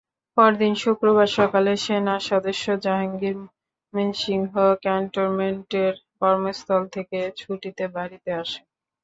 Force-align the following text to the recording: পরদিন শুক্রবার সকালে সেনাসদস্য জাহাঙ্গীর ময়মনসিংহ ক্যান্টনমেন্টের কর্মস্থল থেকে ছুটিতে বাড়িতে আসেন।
পরদিন 0.37 0.73
শুক্রবার 0.83 1.27
সকালে 1.39 1.71
সেনাসদস্য 1.83 2.65
জাহাঙ্গীর 2.83 3.35
ময়মনসিংহ 3.39 4.53
ক্যান্টনমেন্টের 4.83 5.93
কর্মস্থল 6.19 6.81
থেকে 6.95 7.19
ছুটিতে 7.39 7.83
বাড়িতে 7.95 8.29
আসেন। 8.41 8.63